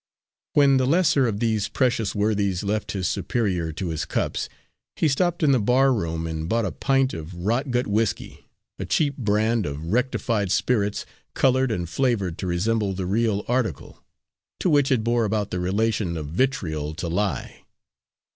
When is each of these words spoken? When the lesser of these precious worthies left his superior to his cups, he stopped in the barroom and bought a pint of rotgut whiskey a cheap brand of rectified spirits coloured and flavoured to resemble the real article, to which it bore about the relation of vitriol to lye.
When 0.53 0.77
the 0.77 0.87
lesser 0.87 1.27
of 1.27 1.39
these 1.39 1.67
precious 1.67 2.15
worthies 2.15 2.63
left 2.63 2.93
his 2.93 3.07
superior 3.07 3.71
to 3.73 3.89
his 3.89 4.03
cups, 4.03 4.49
he 4.95 5.07
stopped 5.07 5.43
in 5.43 5.51
the 5.51 5.59
barroom 5.59 6.25
and 6.25 6.49
bought 6.49 6.65
a 6.65 6.71
pint 6.71 7.13
of 7.13 7.31
rotgut 7.35 7.85
whiskey 7.85 8.49
a 8.79 8.85
cheap 8.85 9.15
brand 9.15 9.67
of 9.67 9.85
rectified 9.93 10.51
spirits 10.51 11.05
coloured 11.35 11.69
and 11.69 11.87
flavoured 11.87 12.39
to 12.39 12.47
resemble 12.47 12.93
the 12.93 13.05
real 13.05 13.45
article, 13.47 14.03
to 14.59 14.71
which 14.71 14.91
it 14.91 15.03
bore 15.03 15.23
about 15.23 15.51
the 15.51 15.59
relation 15.59 16.17
of 16.17 16.29
vitriol 16.29 16.95
to 16.95 17.07
lye. 17.07 17.63